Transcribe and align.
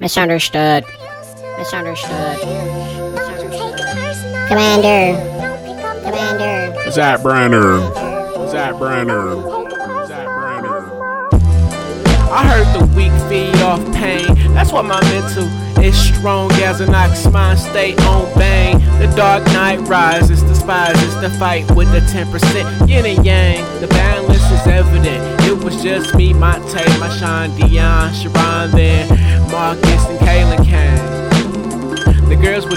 Misunderstood. 0.00 0.84
Misunderstood. 1.58 2.38
Commander. 4.48 5.20
Commander. 6.02 6.90
Zach 6.90 7.22
Brenner. 7.22 7.80
Zach 8.48 8.78
Brenner. 8.78 9.36
Zach 10.06 10.26
Brenner. 10.26 11.30
I 12.32 12.46
heard 12.48 12.80
the 12.80 12.86
weak 12.96 13.12
feed 13.28 13.54
off 13.62 13.84
pain. 13.92 14.54
That's 14.54 14.72
why 14.72 14.80
my 14.80 15.00
mental 15.02 15.44
is 15.84 15.96
strong 15.98 16.50
as 16.62 16.80
an 16.80 16.94
ox. 16.94 17.26
Mind 17.26 17.58
stay 17.58 17.94
on 17.96 18.24
bang. 18.38 18.78
The 18.98 19.12
dark 19.14 19.44
night 19.46 19.80
rises. 19.80 20.42
The 20.42 20.54
spies 20.54 21.00
is 21.02 21.20
the 21.20 21.28
fight 21.38 21.70
with 21.72 21.92
the 21.92 22.00
10% 22.00 22.88
yin 22.88 23.04
and 23.04 23.24
yang. 23.24 23.80
The 23.80 23.86
balance 23.88 24.50
is 24.50 24.66
evident. 24.66 25.40
It 25.42 25.62
was 25.62 25.82
just 25.82 26.14
me, 26.14 26.32
Monte, 26.32 26.84
my 26.98 27.08
Sean, 27.18 27.54
Dion, 27.56 28.14
Sharon, 28.14 28.70
then 28.70 28.99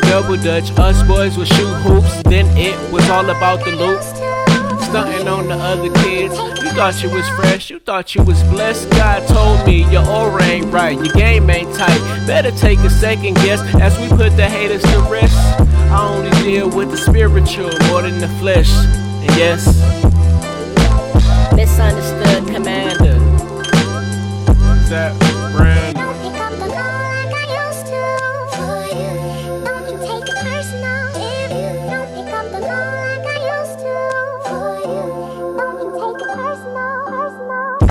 double 0.06 0.38
dutch, 0.38 0.72
us 0.78 1.02
boys 1.08 1.38
would 1.38 1.48
shoot 1.48 1.74
hoops. 1.84 2.24
Then 2.24 2.46
it 2.58 2.76
was 2.92 3.08
all 3.10 3.30
about 3.30 3.64
the 3.64 3.72
loop. 3.72 4.02
Stunting 4.84 5.28
on 5.28 5.48
the 5.48 5.56
other 5.56 5.92
kids. 6.04 6.38
You 6.64 6.70
thought 6.72 7.02
you 7.04 7.10
was 7.10 7.28
fresh, 7.30 7.70
you 7.70 7.80
thought 7.80 8.16
you 8.16 8.24
was 8.24 8.42
blessed. 8.44 8.90
God 8.92 9.28
told 9.28 9.66
me 9.66 9.90
your 9.92 10.08
aura 10.08 10.44
ain't 10.44 10.72
right, 10.72 10.96
your 10.96 11.14
game 11.14 11.50
ain't 11.50 11.74
tight. 11.76 12.00
Better 12.28 12.52
take 12.52 12.80
a 12.80 12.90
second 12.90 13.36
guess 13.36 13.62
as 13.76 13.98
we 14.00 14.08
put 14.10 14.36
the 14.38 14.48
haters 14.48 14.84
to 14.84 15.00
rest. 15.10 15.36
I 15.92 16.08
only 16.08 16.32
deal 16.44 16.70
with 16.70 16.92
the 16.92 16.98
spiritual 16.98 17.72
more 17.88 18.02
than 18.02 18.20
the 18.20 18.30
flesh. 18.40 18.72
And 18.72 19.36
yes, 19.38 19.66
misunderstood 21.56 22.48
commander. 22.54 23.20
Zach 24.88 25.14
Brenner. 25.56 26.03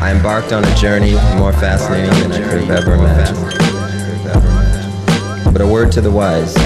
I 0.03 0.11
embarked 0.11 0.53
on 0.53 0.64
a 0.64 0.75
journey 0.75 1.12
more 1.36 1.53
fascinating 1.53 2.11
than 2.28 2.33
I 2.33 2.48
could 2.50 2.64
have 2.64 2.70
ever 2.83 2.95
imagined. 2.95 3.39
But 5.45 5.61
a 5.61 5.67
word 5.67 5.92
to 5.92 6.00
the 6.00 6.11
wise. 6.11 6.56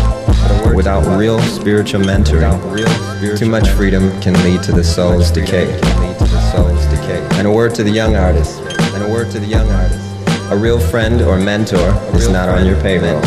Without 0.75 1.05
real 1.19 1.39
spiritual 1.41 2.01
mentoring, 2.01 3.39
too 3.39 3.51
much 3.51 3.69
freedom 3.69 4.09
can 4.23 4.33
lead 4.43 4.63
to 4.63 4.73
the 4.73 4.83
soul's 4.83 5.31
decay. 5.31 5.71
And 7.37 7.47
a 7.47 7.51
word 7.51 7.75
to 7.75 7.85
the 7.85 7.91
young 7.91 8.17
artist. 8.17 8.59
And 8.95 9.05
a 9.05 9.09
word 9.11 9.31
to 9.33 9.39
the 9.39 9.47
young 9.47 9.69
artist. 9.71 10.01
A 10.51 10.57
real 10.57 10.81
friend 10.81 11.21
or 11.21 11.37
mentor 11.39 11.91
is 12.17 12.29
not 12.31 12.49
on 12.49 12.65
your 12.65 12.81
payroll. 12.81 13.23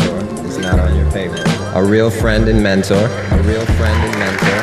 A 1.76 1.84
real 1.84 2.10
friend 2.10 2.48
and 2.48 2.60
mentor. 2.60 2.96
A 2.96 3.42
real 3.44 3.64
friend 3.64 4.02
and 4.02 4.18
mentor. 4.18 4.59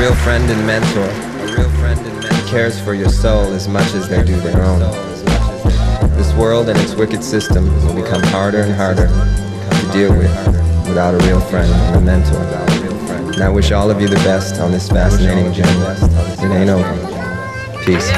Real 0.00 0.14
friend 0.14 0.48
and 0.50 0.66
mentor. 0.66 1.04
A 1.04 1.58
real 1.58 1.70
friend 1.78 2.00
and 2.00 2.14
mentor 2.22 2.34
who 2.34 2.48
cares 2.48 2.80
for 2.80 2.94
your 2.94 3.10
soul 3.10 3.52
as 3.52 3.68
much 3.68 3.92
as 3.92 4.08
they 4.08 4.24
do 4.24 4.34
their 4.40 4.62
own. 4.62 4.80
This 6.16 6.32
world 6.36 6.70
and 6.70 6.78
its 6.80 6.94
wicked 6.94 7.22
system 7.22 7.66
will 7.84 8.02
become 8.02 8.22
harder 8.22 8.62
and 8.62 8.72
harder 8.72 9.08
to 9.08 9.92
deal 9.92 10.16
with 10.16 10.34
without 10.88 11.12
a 11.12 11.18
real 11.26 11.40
friend 11.40 11.70
and 11.70 11.96
a 11.96 12.00
mentor. 12.00 12.38
And 13.34 13.42
I 13.42 13.50
wish 13.50 13.72
all 13.72 13.90
of 13.90 14.00
you 14.00 14.08
the 14.08 14.16
best 14.16 14.58
on 14.58 14.72
this 14.72 14.88
fascinating 14.88 15.52
journey. 15.52 15.70
It 15.70 16.50
ain't 16.50 16.70
over. 16.70 17.84
Peace. 17.84 18.10